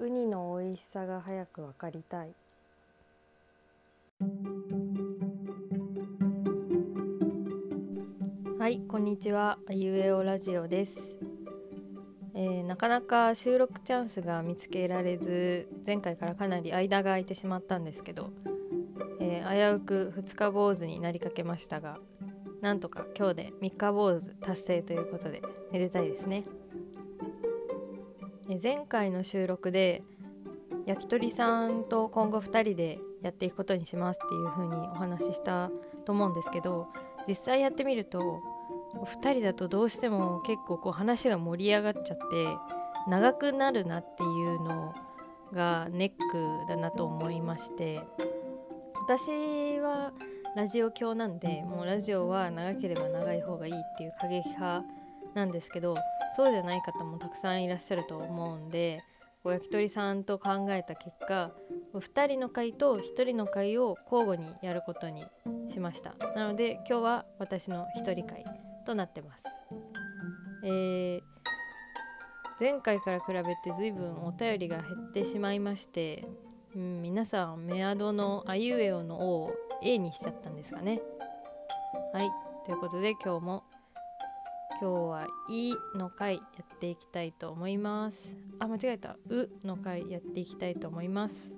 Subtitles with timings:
[0.00, 2.30] ウニの美味しさが早くわかりたい。
[8.58, 9.58] はいこんにちは。
[9.68, 11.18] あいうえおラジオです、
[12.32, 18.30] えーなかなか収録チャンスが見つけられず前回からかなり間が空いてしまったんですけど、
[19.20, 21.98] えー危うく2日坊主になりかけましたが
[22.62, 26.44] なんとか今日で3日坊主達成ということでめでたいですね。
[28.58, 30.02] 前回の収録で
[30.86, 35.70] 焼き鳥さんと今後2人でやっていくことにしますっていう風にお話しした
[36.04, 36.88] と思うんですけど
[37.28, 38.40] 実際やってみると
[38.94, 42.24] 2人だとどうしても結構こう話が盛り上がっちゃって
[43.08, 44.94] 長くなるなっていうの
[45.52, 48.00] がネックだなと思いまして
[49.06, 50.12] 私は
[50.56, 54.84] ラジオ教なんでもうラジオは長ければ長い方がいいっていう過激派
[55.34, 55.94] なんですけど
[56.32, 59.02] そうじゃない方もたくさんいらっしゃると思うんで
[59.42, 61.52] こう焼き鳥さんと考えた結果
[61.94, 65.24] 2人の会と1人の会を交互にやることに
[65.68, 66.14] しました。
[66.36, 68.44] なので今日は私の1人会
[68.84, 69.44] となってます、
[70.64, 71.20] えー
[72.60, 76.26] 前回から比べて随分お便りが減ってしまいまして、
[76.76, 81.00] うん、皆さんメアドのあいうえおの「お」を A にしちゃったんですかね。
[82.12, 82.30] はい。
[82.66, 83.64] ということで今日も
[84.78, 88.36] 今日は「い」の回やっていきたいと思います。
[88.58, 91.54] あ間違えた「う」の回やっていきたいと思います。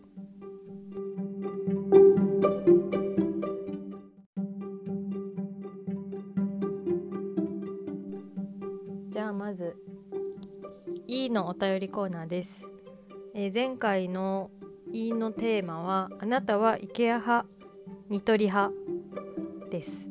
[9.11, 9.77] じゃあまず
[11.07, 12.67] 「い」のお便りコーナーです、
[13.35, 14.51] えー前回の
[14.91, 17.47] 「い」のテーマは「あなたは IKEA 派
[18.09, 18.73] ニトリ派」
[19.71, 20.09] です。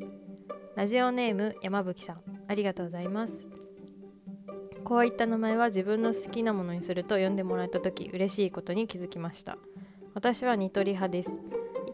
[0.74, 2.31] ラジオネーム山吹さん。
[2.52, 3.46] ありがとうございます。
[4.84, 9.56] こういった名前は自分の好きなものにすると呼んでもらえた時嬉しいことに気づきました。
[10.12, 11.40] 私はニトリ派です。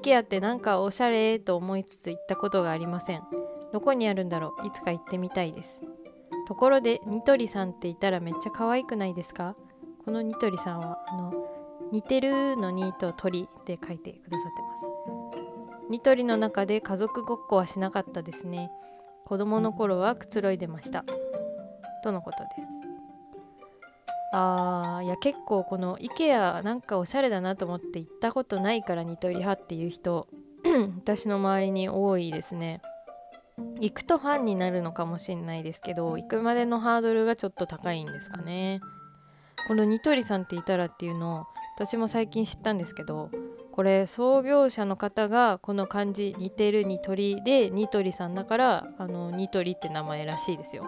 [0.02, 3.22] IKEA ってなんかおしゃれと思いつつ行ったことがありません。
[3.72, 4.66] どこにあるんだろう？
[4.66, 5.82] いつか行ってみたいです。
[6.48, 9.54] ところでニトリさんっていたらめっちゃ可愛くないですか？
[10.04, 11.32] このニトリさんはあの
[11.92, 14.84] 似てるのにと鳥で書いてくださってます。
[15.91, 18.70] ニトリの中で家族ごっこはしなかったですね。
[19.28, 21.05] 子供の頃はくつろいでました。
[22.03, 22.72] とのことです。
[24.33, 30.28] あーいや結構この IKEA なんかおしゃれだなと思って行ったことないからニトリ派っていう人
[30.97, 32.81] 私の周りに多いですね。
[33.81, 38.81] 行くとファンになるのかもしれないですけど行くまでのハードルがちょっと高いんですかね。
[39.66, 41.45] このニトリさんっていたらっていうのを
[41.77, 43.31] 私も最近知ったんですけど
[43.78, 50.84] これ創業者の方がこの漢字似てるニトリでニトリさんだからあのニトリって名前らしいですよ。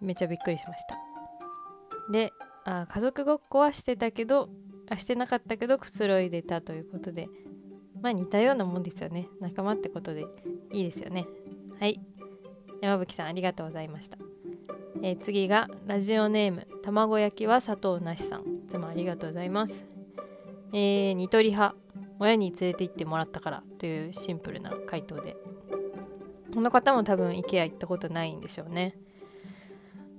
[0.00, 0.96] めっちゃびっくりしました。
[2.10, 2.32] で
[2.64, 4.48] あ家族ごっこはしてたけど
[4.90, 7.28] あしてなかったけどくつろいでたということで
[8.02, 9.28] まあ似たようなもんですよね。
[9.40, 10.24] 仲間ってことで
[10.72, 11.28] いいですよね。
[11.78, 12.00] はい。
[12.82, 14.18] 山吹さんありがとうございました、
[15.04, 18.40] えー次がラジオネーム卵焼きは砂糖なしさん。
[18.40, 19.95] いつもありがとうございます。
[20.72, 21.74] えー、ニトリ派
[22.18, 25.36] 親に連れて行ってもらったからというシンプルな回答で。
[26.54, 28.96] この方も多分 IKEA 行ったことないんでしょうね。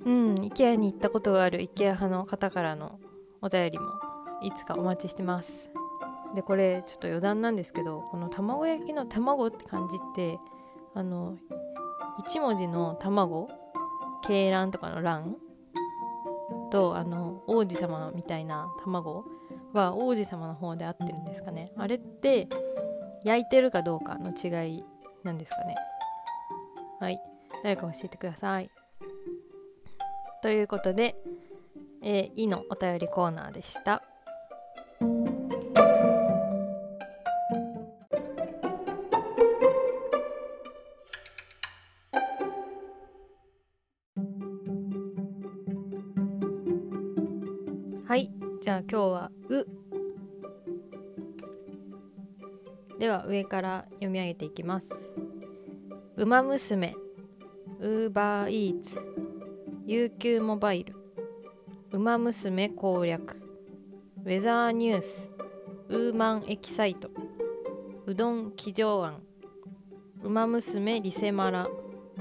[0.06, 3.00] うん IKEA に行ったことがある IKEA 派の方からの
[3.42, 3.88] お便りも
[4.44, 5.72] いつかお待ちしてます。
[6.36, 10.38] でこれちょっと余談なんですけどこの卵焼きの卵って感じって
[10.94, 11.38] あの
[12.20, 13.50] 1文字の卵
[14.24, 15.38] 鶏卵とかの卵
[16.70, 19.26] とあの王子様みたいな卵
[19.74, 21.72] は王子様の方で合ってるんですかね。
[21.78, 22.48] あれって
[23.24, 24.84] 焼いてるかどうかの違い
[25.24, 25.76] なんですかね。
[27.00, 27.20] はい。
[27.64, 28.70] 誰か教えてください。
[30.42, 31.16] ということで
[32.02, 34.04] 「えー、い」のお便りコーナーでした。
[53.48, 55.12] から読み上げていきます
[56.18, 56.96] 「ウマ娘」
[57.80, 59.00] 「ウーバーイーツ」
[59.88, 60.96] 「UQ モバイル」
[61.92, 63.36] 「ウマ娘攻略」
[64.26, 65.36] 「ウェザーニュース」
[65.90, 67.10] 「ウーマンエキサイト」
[68.06, 69.24] 「うどん騎乗案」
[70.24, 71.70] 「ウマ娘リセマラ」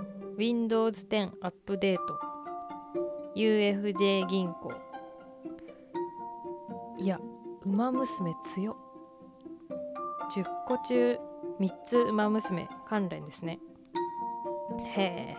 [0.38, 2.18] 「Windows 10アップデート」
[3.34, 4.72] 「UFJ 銀行」
[6.98, 7.20] いや
[7.64, 8.76] 「ウマ娘強っ」
[10.30, 11.18] 10個中
[11.60, 13.58] 3つ「ウマ娘」関連ですね。
[14.84, 15.36] へえ。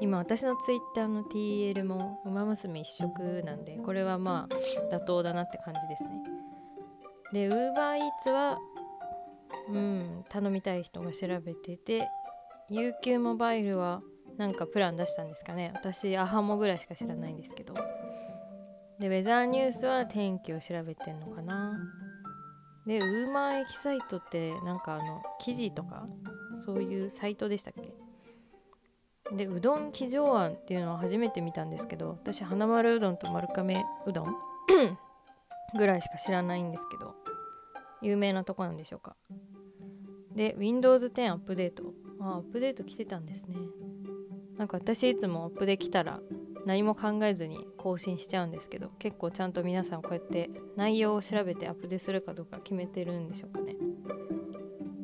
[0.00, 4.54] 今私のツイッターの TL も「ウマ娘」一色なんでこれはまあ
[4.94, 6.22] 妥当だなって感じですね。
[7.32, 8.58] で UberEats は
[9.68, 12.08] うん頼みたい人が調べてて
[12.70, 14.02] UQ モバイルは
[14.36, 15.72] なんかプラン出したんですかね。
[15.74, 17.74] 私アハモぐらいしか知らないんですけど。
[18.98, 21.78] でウェザーニュースは天気を調べてんのかな。
[22.86, 26.06] でウーマンエキサイトってなんかあの記事とか
[26.64, 27.74] そういうサイトでしたっ
[29.30, 29.36] け？
[29.36, 34.36] でうどん騎乗案っていうのは初めて見たんですけど私花丸うどんと丸亀うどん
[35.76, 37.14] ぐらいしか知らないんですけど
[38.02, 39.16] 有名なとこなんでしょうか？
[40.34, 41.92] で Windows 10アップデート。
[42.20, 43.56] あアップデート来てたんですね。
[44.56, 46.20] なんか私いつもアップできたら
[46.66, 53.76] 何も考えずに更新しちゃうんですけど結構ちゃんと皆さんこうやって内容を調べてアップデートするかどうか決めてるんでしょうかね。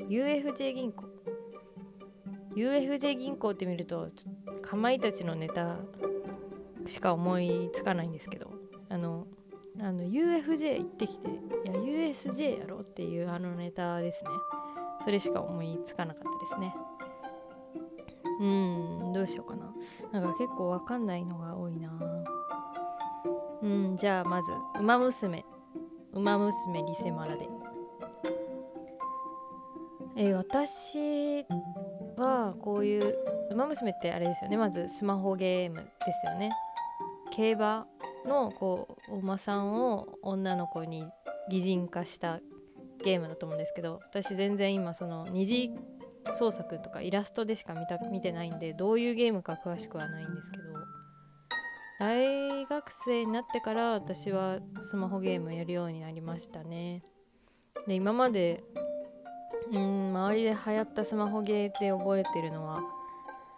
[0.09, 1.05] UFJ 銀行。
[2.57, 4.11] UFJ 銀行って見ると
[4.61, 5.79] かまいたちのネタ
[6.87, 8.53] しか思いつかないんですけど
[8.89, 9.27] あの
[9.81, 11.33] あの UFJ 行ってきてい
[11.67, 11.75] や
[12.11, 14.31] USJ やろっていうあのネタですね。
[15.05, 16.75] それしか思いつかなかったですね。
[18.43, 19.73] うんどうしようかな。
[20.11, 21.93] なんか結構わかんないのが多いな。
[23.63, 24.51] うんじゃあまず
[24.81, 25.45] 「ウマ娘」
[26.13, 27.49] 「ウマ娘リセマラで」
[30.17, 31.47] えー、私
[32.17, 33.17] はこういう
[33.53, 34.57] 「ウマ娘」ってあれですよね。
[34.57, 36.51] まずスマホゲームですよね。
[37.31, 37.87] 競馬
[38.27, 41.07] のこうお馬さんを女の子に
[41.49, 42.41] 擬人化した
[43.05, 45.71] ゲームだと思うんですけど私全然今その二次
[46.35, 50.65] 創作とかイラストでしか見た見てないんでどういうゲームか詳しくはないんですけど
[52.01, 57.05] 大学生になってから私はスマホゲームやるようになりましたね。
[57.87, 58.65] で今まで
[59.71, 62.81] うん周りで流行ったスマホゲーって覚えてるのは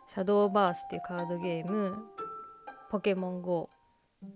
[0.07, 1.97] シャドーバースっていうカードゲーム
[2.91, 3.71] ポケモン GO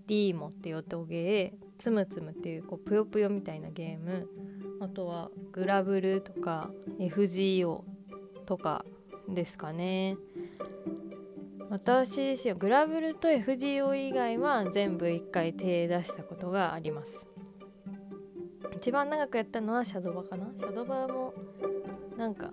[0.07, 4.27] ディーモっていう音ゲーつむつむっていうこうぷよぷよみたいなゲーム
[4.81, 7.83] あとはグラブルとか FGO
[8.49, 8.83] とか
[9.29, 10.17] ですかね。
[11.69, 17.27] 私自身はグラブルと FGO 以外は全部1回手出したことがあります。
[18.75, 20.47] 一番長くやったのはシャドバかな。
[20.57, 21.35] シャドバも
[22.17, 22.53] なんか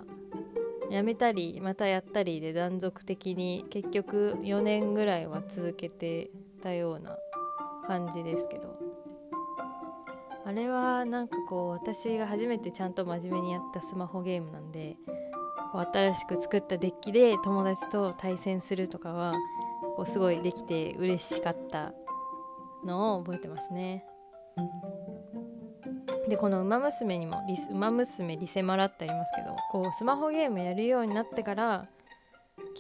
[0.92, 6.30] やめたりまたやったりで断続的に結局4年ぐらいは続けて
[6.62, 7.18] たような
[7.88, 8.76] 感じですけど。
[10.48, 14.96] あれはなんかこう私が初めてちゃんと真面目にやったスマホゲームなんで
[15.76, 19.34] こう新しく作ったデッキで友達と対戦するとかは
[19.98, 21.92] こうすごいできて嬉しかった
[22.86, 24.06] のを覚えてますね。
[26.30, 31.90] でこの「ウマ娘」にも「ウマ娘リセマラ」ってありますけどこうスマホゲームやるようになってから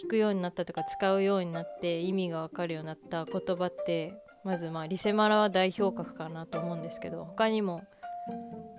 [0.01, 4.13] 聞くようになったとか使うようになって意味がわかるようになった言葉って
[4.45, 7.83] まずまあリセマラは代表格かなと思うんですけど他にも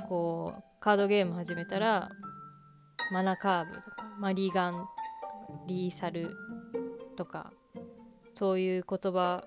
[0.09, 2.09] こうカードゲーム始めたら
[3.13, 4.89] マナカーブとかマリガン
[5.67, 6.37] リーサル
[7.17, 7.53] とか
[8.33, 9.45] そういう言葉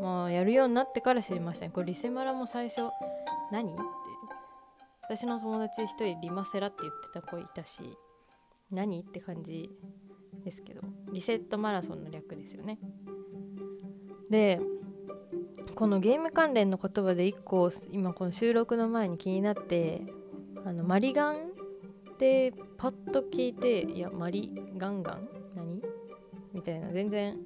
[0.00, 1.72] まあやるようになってから知りましたね。
[1.74, 2.82] これリセマラも最初
[3.52, 3.72] 何？
[3.72, 3.82] って。
[5.02, 7.82] 私の友達一人リマセラって言ってた子いたし
[8.70, 9.00] 何？
[9.00, 9.68] って感じ
[10.44, 10.82] ですけど
[11.12, 12.78] リセットマラソンの略ですよね。
[14.30, 14.60] で
[15.74, 20.02] このゲーム関連の言葉で1個今この収録の前に気になって
[20.64, 21.49] あのマリガン
[22.20, 25.28] てパッと聞いていやマリガンガン？
[25.56, 25.82] 何？
[26.52, 26.92] みたいな。
[26.92, 27.38] 全然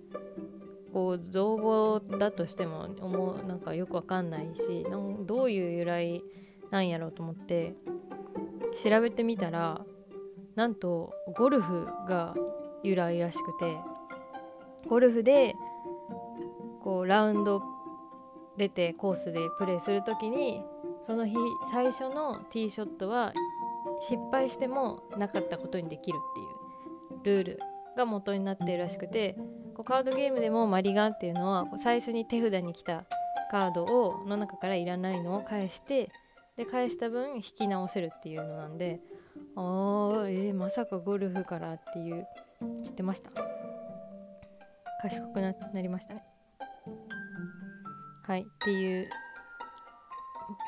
[0.92, 6.22] こう造語だとしても思うなんかよくわかんないしなんどういう由来
[6.70, 7.74] なんやろうと思って
[8.82, 9.80] 調べてみたら
[10.54, 12.34] なんとゴルフが
[12.82, 13.76] 由来らしくて
[14.88, 15.54] ゴルフで
[16.82, 17.62] こうラウンド
[18.56, 20.62] 出てコースでプレーする時に
[21.02, 21.36] その日
[21.72, 23.32] 最初のティーショットは
[24.00, 26.16] 失敗してもなかったことにできる
[27.20, 27.60] っていうルール
[27.96, 29.34] が元になっているらしくて
[29.74, 33.04] こうカードゲームでもマリガンっていうのはこう最初に手札に来た
[33.50, 36.10] カードをの中からいらないのを返して
[36.56, 39.00] で返した分引き直せるっていうのなんで
[39.56, 42.26] あーえー、まさかゴルフからっていう
[42.84, 43.30] 知ってました？
[45.02, 46.24] 賢くなりましたね。
[48.26, 49.08] はいっていう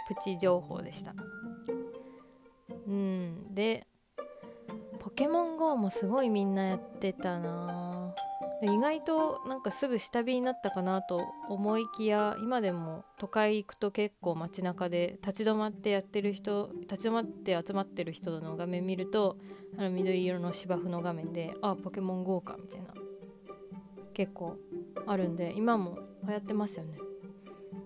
[0.09, 1.14] プチ情報でした。
[3.56, 3.86] で
[5.00, 8.14] ポケモン GO もすごいみんなやってたな。
[8.62, 19.36] 意外となんかすぐ下火になったかなと思いきや今でも都会行くと結構街中で立ち止まってやってる人立ち止まって集まってる人の画面見ると
[19.76, 22.86] あの緑色の芝生の画面であポケモン GO かみたいな
[24.14, 24.56] 結構
[25.06, 26.98] あるんで今も流行ってますよね。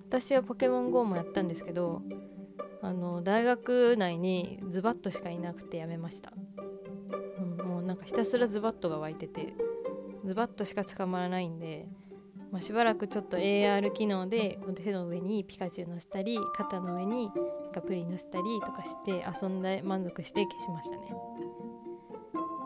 [0.09, 2.03] 私はポケモン GO もやったんですけど
[2.83, 6.33] あの大学内にズバットしかいなくてやめました、
[7.39, 9.55] うん、もうなんかひたすらズバットが湧いてて
[10.25, 11.89] ズバットしか捕まらないんで、
[12.51, 17.31] まあ、しばらくちょっと AR 機能で手の上にピカチュウ乗せたり肩の上に
[17.75, 21.03] ガプリ乗せたりとかして遊んで満足して消しましたね。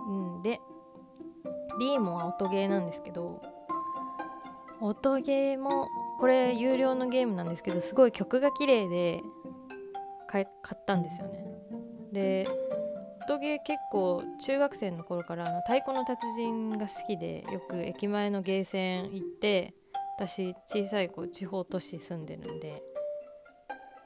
[0.09, 0.61] うんで
[1.80, 3.42] リーモは音ゲーなんですけど
[4.80, 5.88] 音ゲーも
[6.21, 9.23] これ有料のゲームなんですけどすごい曲が綺麗で
[10.43, 11.45] 買ったんですよね。
[12.12, 12.49] で
[13.25, 19.75] 音ゲー結構中学生の頃からあの太鼓の達人が好きでよく駅前のゲーセン行って
[20.19, 22.83] 私小さい子地方都市住んでるんで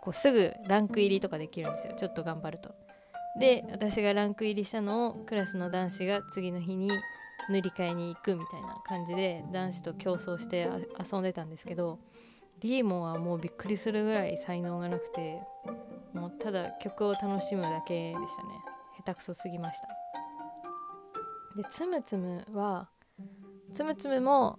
[0.00, 1.94] こうすぐランク入りとかできるんですよ。
[1.96, 2.74] ちょっと頑張ると。
[3.40, 6.90] で私がランク入りしたのをクラスの男子が次の日に
[7.48, 10.68] 塗り替えに行くみたいな感じで男子と競争して
[10.98, 11.98] 遊んでたんですけど
[12.60, 15.40] ディーモンはもうびっくりするぐらい才能がなくて
[16.12, 18.48] もうただ曲を楽しむだけでしたね。
[18.96, 19.88] 下手くそすぎました。
[21.56, 22.88] でつむつむは
[23.72, 24.58] つむつむも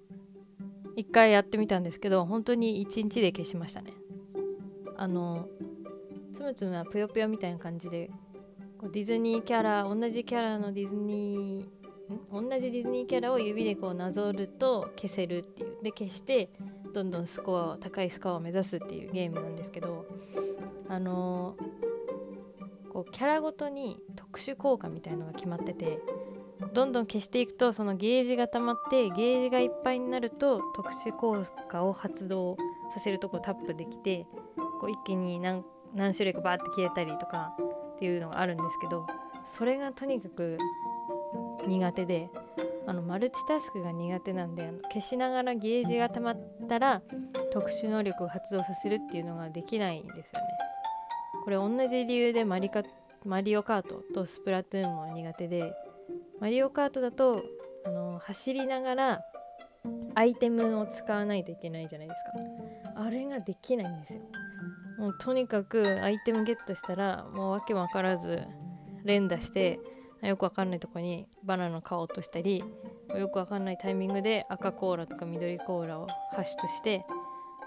[0.95, 3.93] 一回やってみたんですけど本当に1日で消しましたね。
[4.97, 5.47] あの
[6.33, 8.09] つむつむはぷよぷよみたいな感じで
[8.93, 11.79] ディズニーキャラ同じキャラのディズニー
[12.31, 15.83] 同じディズニーキャラを指でこうなぞると消せるっていう。
[15.83, 16.49] で消して
[16.93, 20.05] どんどんスコアを高いスコアを目指すっていうゲームなんですけど
[20.87, 25.99] あのー、こうキャラごとに特殊効果みたいのが決まってて
[26.73, 32.57] どんどん消していくとそのゲージが溜まってゲージがいっぱいになると特殊効果を発動
[32.93, 34.25] させるとこタップできて
[34.81, 37.55] こう一気に何何種類かバーって消えたりとか
[37.95, 39.07] っていうのがあるんですけど
[39.45, 40.57] それがとにかく
[41.67, 42.29] 苦手で
[42.87, 47.01] あのマルチタスクが苦手なんであの消しながらゲージが溜まったら
[47.51, 50.47] 特殊能力を発動させるっていうのができないんですよね。
[51.43, 52.83] これ同じ理由でマリカ
[53.25, 55.73] マリオカートとスプラトゥーンも苦手で
[56.39, 57.43] マリオカートだと
[57.85, 59.19] あの走りながら
[60.15, 64.21] アイテムを使わないといけないじゃないですかあれができないんですよ
[64.97, 68.43] もうとにかくアイテムゲットしたらもう訳も分からず
[69.05, 69.79] 連打して
[70.21, 72.63] よくわかんないとこにバナナの皮を落としたり
[73.15, 77.05] よくわかんないタイミングで赤コーラとか緑コーラを発出して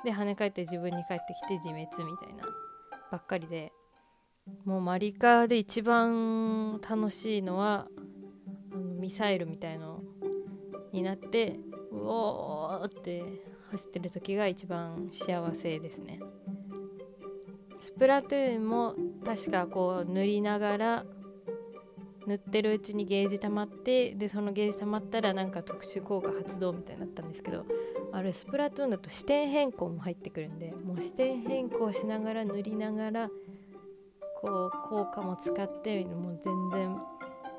[0.04, 2.44] で跳ね返って自分に返ってきて自滅みたいな
[3.10, 3.72] ばっかりで
[4.64, 7.86] もうマリカーで一番楽しいのは
[8.98, 10.02] ミサイルみたいの
[10.92, 11.58] になって
[11.92, 13.22] うおーって
[13.70, 16.20] 走ってる時が一番幸せですね。
[17.80, 18.94] スプラトゥーンも
[19.24, 21.04] 確かこう塗りながら
[22.26, 27.66] 塗ってるうちにゲージ溜まってでそのゲージ溜まったらなんか特殊効果発動みたいになったんですけど
[28.12, 33.28] あれスプラトゥーンだと視点変更も入ってくるんでもう視点変更しながら塗りながら
[34.40, 36.96] こう効果も使ってもう全然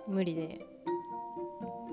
[0.08, 0.66] 無理で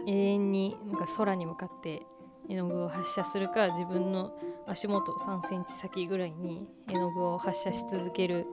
[0.06, 2.02] 永遠になんか空に向かって
[2.48, 4.32] 絵の具を発射するか自分の
[4.66, 8.46] 足元3センチ先ぐらいに絵の具を発射し続ける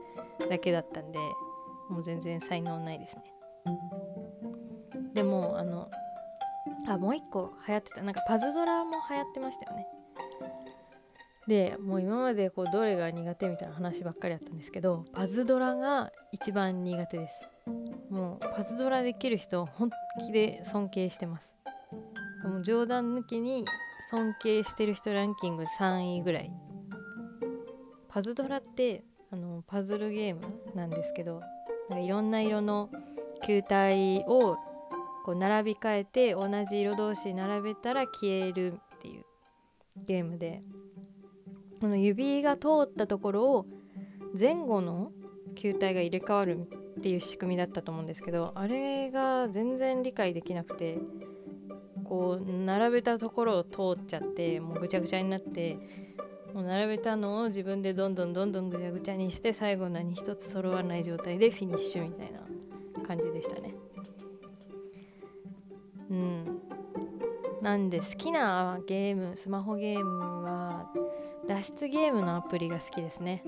[0.50, 1.18] だけだったんで
[1.90, 3.37] もう全然才能ないですね。
[5.14, 5.90] でもあの
[6.88, 9.88] あもう一個流行ってたなんかパズドラも流行ってましたよね。
[11.48, 17.42] でもう今までこうどれが苦手みたいな話ばっかりあったんですけどパズドラが一番苦手です。
[18.10, 19.90] もうパズドラできる人本
[20.26, 21.54] 気で尊敬してます。
[22.44, 23.66] もう冗談抜きに
[24.10, 26.52] 尊敬してる人ランキング3位ぐらい。
[28.10, 30.42] パズドラってあのパズルゲーム
[30.76, 31.40] なんですけど
[31.90, 32.90] なんかいろんな色の
[33.38, 34.58] 球体を
[35.26, 39.26] こう並び替えて同じ色同士並べたら消えるっていう
[40.06, 40.64] ゲームで
[41.82, 43.66] この指が通ったところを
[44.38, 45.12] 前後の
[45.56, 46.68] 球体が入れ替わる
[46.98, 50.98] っていう仕組みだったと思うんですけどあれが全然理解できなくて
[52.04, 55.78] こう並べたところを通っちゃってもうぐちゃぐちゃになって
[56.54, 62.47] もう並べたのを自分でどんどんどんどんぐちゃぐちゃにして最後何一つ揃わない状態でフィニッシュみたいな。
[63.08, 63.74] 感じでしたね。
[66.10, 66.62] うん。
[67.62, 70.92] なんで好きなゲームスマホゲームは
[71.48, 73.44] 脱出ゲームのアプリが好きですね。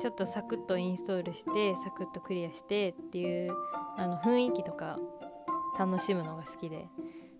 [0.00, 3.52] ちょっとサクッとインストールしてサクッとクリアしてっていう
[3.96, 4.98] あの雰囲気とか
[5.78, 6.86] 楽しむのが好きで。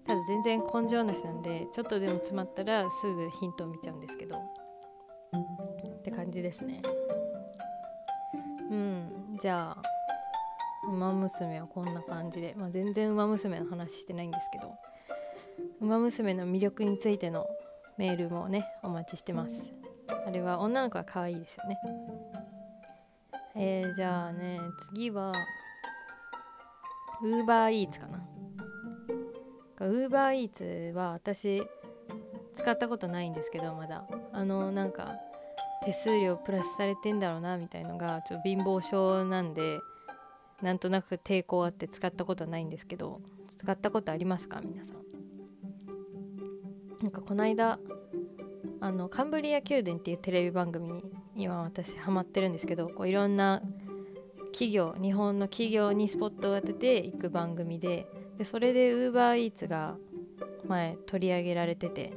[0.07, 4.37] ただ全然根性なしなんでちょっとでも詰まったらすぐヒントを見ちゃうんですけど。
[4.37, 6.83] って感じですね。
[8.71, 9.37] うん。
[9.41, 9.83] じゃあ
[10.89, 14.75] 「ウマ娘」はこんな感じで、まあ、全然「ウマ娘」の話してないんですけど
[15.81, 17.47] ウマ娘の魅力についての
[17.97, 19.73] メールもねお待ちしてます。
[20.27, 21.79] あれは女の子は可愛いですよね。
[23.55, 24.61] えー、じゃあね
[24.93, 25.33] 次は
[27.23, 28.27] ウーバーイーツかな。
[29.81, 31.63] ウーバーイーツは私
[32.55, 34.07] 使ったことないんですけどまだ。
[34.33, 35.17] あのなんか
[35.85, 39.79] 手数料プラスされてんだろうなみたいのがちょっと貧乏症なんで
[40.63, 44.61] なんとなく抵抗あって使ったことないんですけど使ったことありますか？
[44.65, 44.97] 皆さん。
[47.03, 47.79] なんかこの間
[48.81, 51.03] あのカンブリア宮殿っていうテレビ番組に
[51.35, 53.63] 今私ハマってるんですけどこういろんな
[54.53, 59.97] 企業日本の企業にスポットを当てていく番組ででそれで UberEats が
[60.67, 62.13] 前取り上げられてて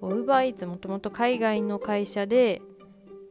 [0.00, 2.62] UberEats もともと海外の会社で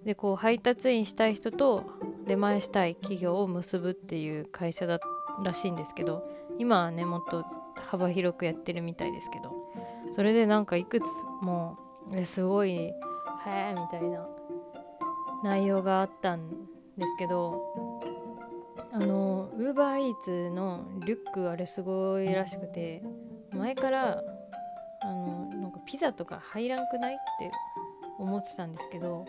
[0.06, 1.84] でこう配達員したい人と
[2.30, 5.00] 出前したい企業を結ぶっていう会社だ
[5.44, 6.24] らしいんですけど
[6.60, 7.44] 今はねもっと
[7.76, 9.52] 幅広くやってるみたいですけど
[10.12, 11.06] それでなんかいくつ
[11.42, 11.80] も
[12.26, 12.94] すごい「へ
[13.48, 14.28] え」みたいな
[15.44, 16.50] 内容があったん
[16.98, 17.64] ですけど
[18.92, 23.02] あのウーバーイーツのリュックあれすごいらしくて
[23.54, 24.24] 前から
[25.02, 27.52] あのなんかピザとか入らんくないって
[28.20, 29.26] 思ってたんですけど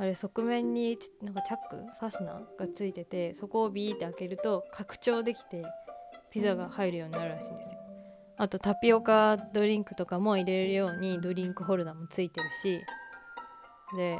[0.00, 5.62] あれ側面になんかチャックファスナーがついててそこをビーって開けると拡張できて
[6.30, 7.80] ピザが入るようになるらしいんですよ。
[8.38, 12.80] あとタピオカドリンクとかも入れるようにドリンクホルダーもついてるし
[13.94, 14.18] で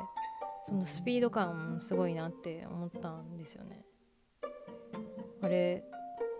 [0.66, 3.82] そのスピード感もすごいなって思ったんですよね。
[5.40, 5.82] あれ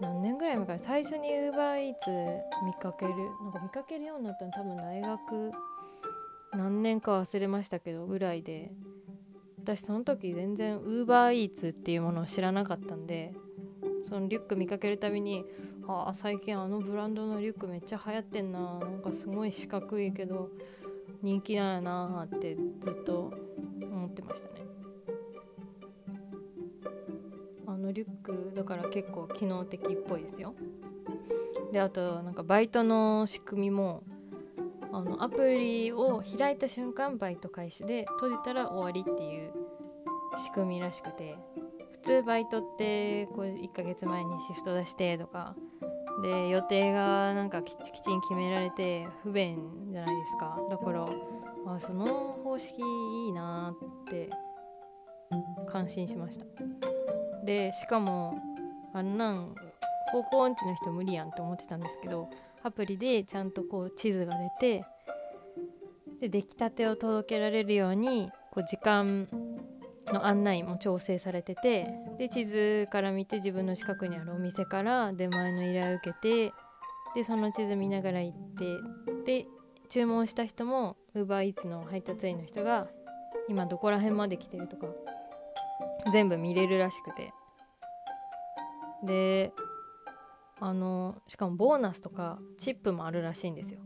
[0.02, 1.94] 何年ぐらい前から最初に UberEats
[2.66, 5.52] 見かけるなんか見かけるようになったの多分大学
[6.52, 8.70] 何年か忘れましたけどぐらいで
[9.62, 13.34] 私その時全然 UberEats っていうものを知らなかったんで
[14.04, 15.44] そのリュック見かけるたびに
[15.86, 20.48] ああ最近あのブランドのリュックめっちゃ流行ってんななんかすごい四角いけど
[21.22, 23.32] 人気なんやなってずっと
[23.82, 24.62] 思ってましたね。
[27.66, 30.54] あのリュックだから結構機能的っぽいですよ。
[31.72, 34.02] であとなんかバイトの仕組みも
[34.92, 39.52] あのアプリを開いた瞬間バイト開始で閉じたら終わりっていう
[40.36, 41.36] 仕組みらしくて
[41.92, 45.54] 普通バイトってこう1ヶ月前にシフト出してとか
[46.22, 49.58] で予定がなんかきちきちに決められて不便
[49.90, 50.58] じゃないですか。
[50.68, 51.06] だから
[51.66, 53.74] あその方式いいな
[54.04, 54.30] って
[55.70, 56.46] 感心しました。
[57.44, 58.38] でしかも
[58.92, 59.54] あんなん
[60.12, 62.28] 方向音痴の人無理やんって思ってたんですけど
[62.62, 64.84] アプリでちゃんとこう地図が出て
[66.20, 69.26] で出来たてを届けられるようにこう時間
[70.06, 76.52] の案内も調整されててで地図から見て自分の近くにあるお店から出前の依頼を受けて
[77.14, 78.38] でその地図見ながら行っ
[79.24, 79.46] てで
[79.88, 82.86] 注文した人も UberEats の配達員の人が
[83.48, 84.86] 今どこら辺まで来てるとか
[86.12, 87.32] 全部見れるらしくて。
[89.02, 89.52] で
[90.60, 93.80] あのしかもボーナスとかチップもあるらしいんですよ。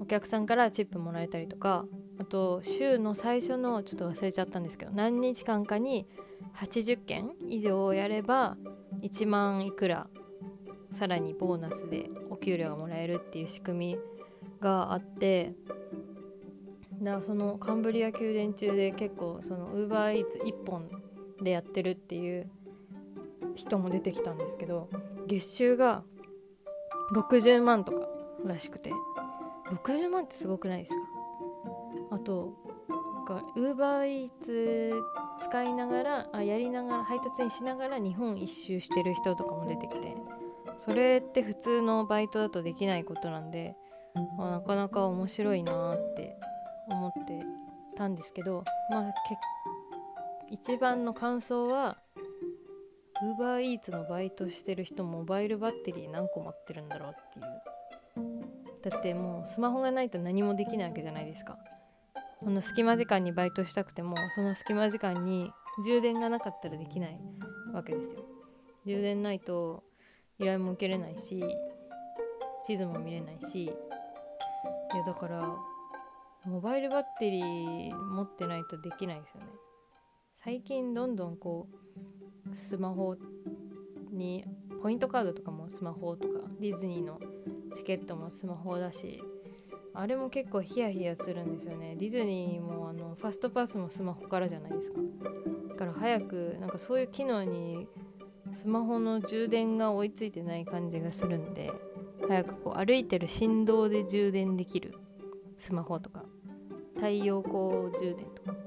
[0.00, 1.84] お客さんからチップもらえたりとか
[2.18, 6.06] あと週の最初のちょっと忘れちゃったんですけど何日間かに
[6.56, 8.56] 80件以上やれば
[9.02, 10.08] 1万いくら
[10.92, 13.98] さらにボーナスでお給料がもらえるっていう仕組み
[14.60, 15.54] があって
[17.00, 20.88] だからそのカンブリア宮殿中で結構そのウーバーイーツ1本
[21.42, 22.50] でやってるっていう
[23.54, 24.88] 人も出てきたんですけど
[25.26, 26.02] 月収が
[27.12, 27.98] 60万とか
[28.46, 28.92] らしくて
[29.84, 30.94] 60万ってすごくないです
[32.08, 32.16] か？
[32.16, 32.54] あと
[33.54, 34.92] ウーバーイーツ
[35.40, 40.16] 使いながらあやりながら配達員しながら日本一周してる人とかも出てきて
[40.78, 43.76] それって普通のバイトだとできないことなんで、
[44.36, 46.36] まあ、なかなか面白いなって
[46.88, 47.40] 思って
[47.96, 49.12] たんですけどまあ
[50.50, 51.98] 一番の感想は
[53.22, 57.62] ウーバーイーツのバイトしてる人モバイルバッテリー何個持ってるんだろうっていう。
[58.82, 61.58] だってもうスマホがないと何もできないわけじゃないですか。
[62.38, 65.52] この隙間時間にバイトしたくてもその隙間時間に
[65.84, 67.20] 充電がなかったらできない
[67.74, 68.24] わけですよ。
[68.86, 69.84] 充電ないと
[70.38, 71.42] 依頼も受けれないし
[72.64, 73.64] 地図も見れないし。
[73.64, 75.56] いやだから
[76.46, 79.46] モバイルバッテリー持ってないとできないですよね。
[80.42, 82.19] 最近どんどんこう
[82.52, 83.16] スマホ
[84.12, 84.44] に
[84.82, 87.20] ポイントカードとかもスマホとかディズニーの
[87.74, 89.22] チケットもスマホだし
[89.94, 91.96] あれも結構ヒヤヒヤするんですよね。
[91.98, 95.00] ディズニーもあのファストパスもスマホからじゃないですか。
[95.68, 97.88] だから早くなんかそういう機能に
[98.52, 101.72] スマホの充電が追いついてない感じがするんで
[102.28, 104.94] 早くこう歩いてる振動で充電できる
[105.58, 106.24] スマホとか
[106.94, 108.59] 太陽光充電とか。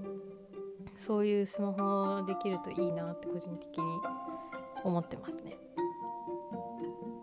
[0.96, 3.84] そういうスマホできるといいなって個人的に
[4.84, 5.58] 思ってますね。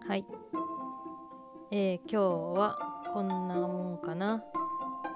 [0.06, 0.24] はい。
[1.70, 2.78] えー、今日は
[3.12, 4.42] こんなもんかな。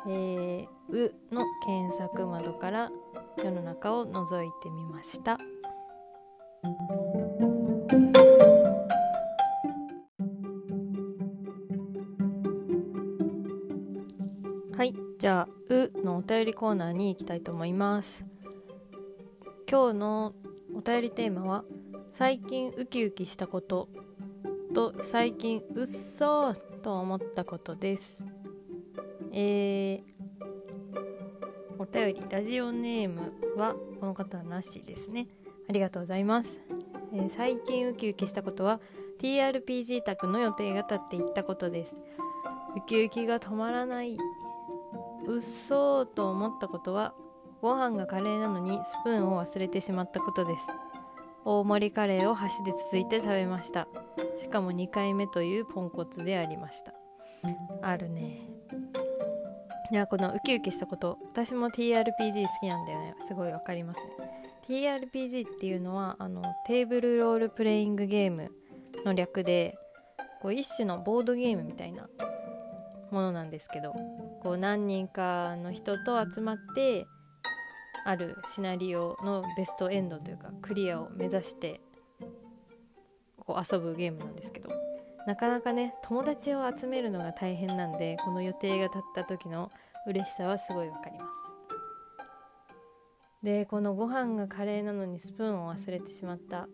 [0.07, 2.91] えー、うの検索窓から
[3.39, 5.39] 世の中を覗いてみました。
[14.77, 14.95] はい。
[15.19, 18.34] じゃあ「う」のお便りコーナーに行きたいと思います。
[19.75, 20.35] 今日の
[20.73, 21.65] お便りテーマは
[22.13, 23.89] 「最近ウキウキしたこと」
[24.73, 28.25] と「最近うっそー」と思ったことです。
[29.33, 35.27] えー、お便りラジオネームはこの方はなしですね。
[35.69, 36.61] ありがとうございます、
[37.13, 38.81] えー、最近ウキウキしたことは
[39.19, 42.01] TRPG 宅の予定が立っていったことです。
[42.77, 44.17] ウキウキが止まらない
[45.27, 47.13] うっそーと思ったことは
[47.65, 50.67] ご飯がカレーなのにスプーンを忘れてしまったことです。
[51.47, 53.89] 大盛りカレーを箸でつついて食べました。
[54.37, 56.93] しかも2回目というポンコツでありました。
[57.81, 58.51] あるね。
[59.91, 63.15] いやこのウキウキしたこと私も TRPG 好きなんだよね。
[63.27, 64.11] すごいわかりますね。
[64.69, 68.51] TRPG っていうのはあのテーブルロールプレイングゲーム
[69.07, 69.79] の略で
[70.43, 72.11] こう一種のボードゲームみたいな
[73.11, 73.95] ものなんですけど
[74.43, 77.07] こう何人かの人と集まって
[78.05, 81.81] あるシナリオのベストエンドというかクリアを目指して
[83.39, 84.71] こう遊ぶゲームなんですけど
[85.27, 89.71] なかなかね友達を集めるのが大変なんでこの予定が立った時の
[90.07, 91.31] 嬉しさはすごいわかります。
[93.43, 96.63] でこのご飯がカレーなのにスプーンを忘れてしまった。
[96.63, 96.69] う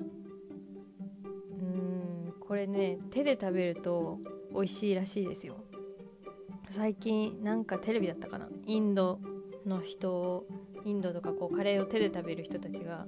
[1.61, 4.19] ーんこれね手で食べると
[4.53, 5.57] 美味しいらしいですよ。
[6.71, 8.49] 最近なんかテレビだったかな？
[8.67, 9.19] インド
[9.67, 10.45] の人
[10.85, 13.07] インドとかこうカレーを手で食べる人たちが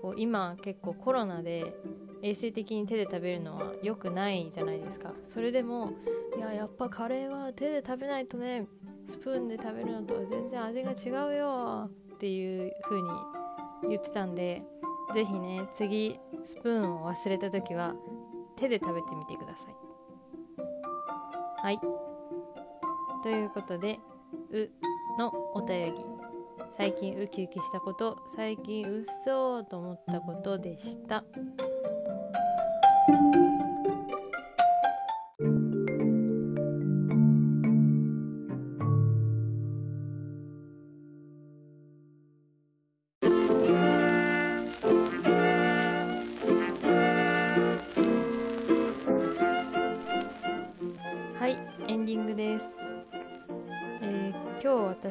[0.00, 1.74] こう今結構コロナで
[2.22, 5.12] 衛生的に手で食べるのは良くないじゃないですか。
[5.24, 5.92] それでも
[6.36, 8.66] いややっぱカレーは手で食べないとね
[9.06, 13.08] スプーンで食べるのとは全然味が違うよっていう風に
[13.90, 14.62] 言ってたんで
[15.12, 17.94] 是非ね次スプーンを忘れた時は
[18.56, 19.74] 手で食べてみてください。
[21.62, 21.80] はい。
[23.22, 23.98] ということで
[24.50, 24.70] 「う」
[25.18, 26.04] のお便り
[26.76, 31.24] 最近ウキウキしたこと最近うっそーと思ったことでした。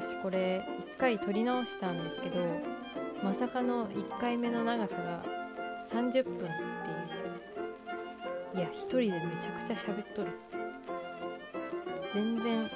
[0.04, 0.62] 私これ
[0.98, 2.36] 1回撮り直したんですけど
[3.24, 5.24] まさかの1回目の長さが
[5.90, 6.48] 30分ってい
[8.58, 8.60] う。
[8.60, 10.32] いや1人でめちゃくちゃ喋っとる。
[12.14, 12.70] 全然1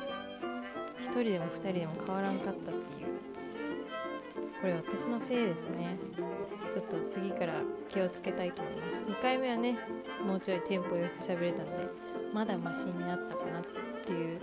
[1.09, 3.07] 人でも2人でも変わらんかったっていう。
[4.61, 5.97] これ私のせいですね。
[6.71, 7.55] ちょっと次から
[7.89, 9.03] 気をつけたいと思います。
[9.03, 9.77] 2回目はね
[10.25, 11.71] もうちょいテンポよく喋れたんで
[12.33, 13.63] まだマシになったかなっ
[14.05, 14.39] ていう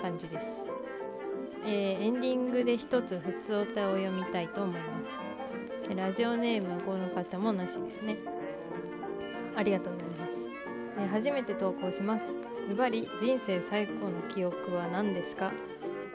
[0.00, 0.69] 感じです。
[1.64, 5.10] えー、エンディングで一つ普通歌を読みたいと思います。
[5.94, 8.18] ラジオネームこの方もなしですね。
[9.56, 10.46] ありがとうございます、
[10.98, 12.36] えー、初めて投稿します。
[12.68, 15.52] ズバリ人生最高の記憶は何ですか？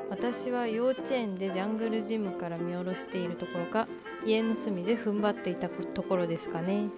[0.09, 3.87] 私は幼稚園でジャングルジムから見下ろしているところか
[4.25, 6.89] 家の隅で踏ん張っていたところですかね。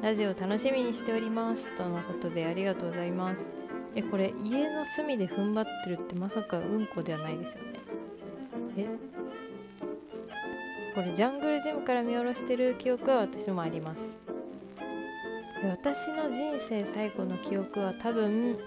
[0.00, 1.74] ラジオ楽しみにしております。
[1.74, 3.50] とのことでありがとうございます。
[3.96, 7.80] えこれ家の隅で踏ん張ってるってまさかうんこではないですよね。
[8.76, 8.86] え？
[10.94, 14.16] これジャングルジムから見下ろしてる記憶は私もあります。
[15.64, 18.58] 私の人生最後の記憶は多分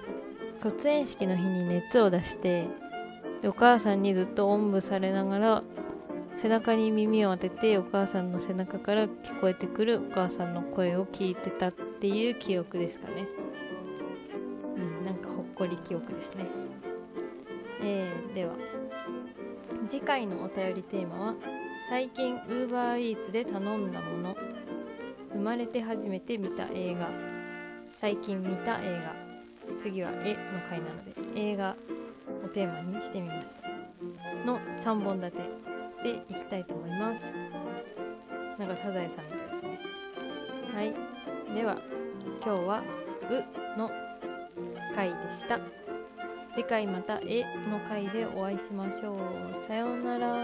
[0.58, 2.68] 卒園式の日に熱を出して
[3.42, 5.64] でお母さんにずっとおんぶされながら
[6.42, 13.28] 背中に耳を当ててお母さんの背中から聞こえてくるお母さんの声を聞いてたっていう記憶ですかね。
[15.60, 16.46] こり記憶ですね、
[17.82, 18.54] えー、では。
[19.90, 21.36] 次回のお便りテーマは
[21.90, 24.38] 最近 UberEats で頼んだもの。
[25.34, 27.10] 生まれて初めて見た映画。
[28.00, 29.14] 最近見た映画。
[29.82, 31.76] 次は絵の回なので映画
[32.46, 33.68] をテーマにしてみました。
[34.46, 35.44] の3本立て
[36.04, 37.26] でいきたいと思います。
[38.58, 39.80] なんかサザエさんみたいですね。
[40.74, 40.94] はい。
[41.54, 41.78] では
[42.42, 42.82] 今日は
[43.30, 43.44] 「う」
[43.78, 43.92] の
[45.00, 45.62] 回でした。
[46.54, 49.56] 次回また絵の回でお会いしましょう。
[49.56, 50.36] さようなら。